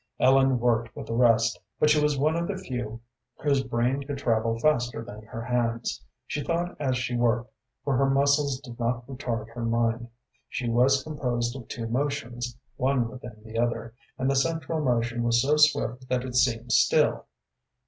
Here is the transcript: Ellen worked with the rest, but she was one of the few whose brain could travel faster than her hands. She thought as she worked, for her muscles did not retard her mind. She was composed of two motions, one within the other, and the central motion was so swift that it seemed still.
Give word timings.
Ellen 0.19 0.59
worked 0.59 0.95
with 0.95 1.05
the 1.05 1.13
rest, 1.13 1.59
but 1.79 1.91
she 1.91 2.01
was 2.01 2.17
one 2.17 2.35
of 2.35 2.47
the 2.47 2.57
few 2.57 3.01
whose 3.39 3.63
brain 3.63 4.01
could 4.01 4.17
travel 4.17 4.57
faster 4.57 5.03
than 5.03 5.21
her 5.27 5.43
hands. 5.43 6.03
She 6.25 6.41
thought 6.41 6.75
as 6.79 6.97
she 6.97 7.15
worked, 7.15 7.53
for 7.83 7.95
her 7.97 8.09
muscles 8.09 8.59
did 8.61 8.79
not 8.79 9.05
retard 9.05 9.49
her 9.49 9.63
mind. 9.63 10.07
She 10.49 10.67
was 10.67 11.03
composed 11.03 11.55
of 11.55 11.67
two 11.67 11.85
motions, 11.87 12.57
one 12.77 13.11
within 13.11 13.43
the 13.45 13.59
other, 13.59 13.93
and 14.17 14.27
the 14.27 14.35
central 14.35 14.83
motion 14.83 15.21
was 15.21 15.39
so 15.39 15.55
swift 15.57 16.09
that 16.09 16.23
it 16.25 16.33
seemed 16.33 16.71
still. 16.71 17.25